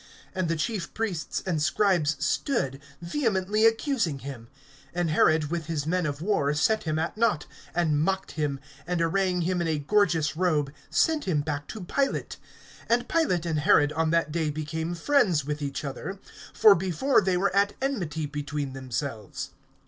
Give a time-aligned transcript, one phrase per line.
[0.35, 4.47] (10)And the chief priests and scribes stood, vehemently accusing him.
[4.95, 8.99] (11)And Herod with his men of war set him at naught, and mocked him, and
[8.99, 12.37] arraying him in a gorgeous robe sent him back to Pilate.
[12.89, 16.17] (12)And Pilate and Herod on that day became friends with each other;
[16.51, 19.51] for before they were at enmity between themselves.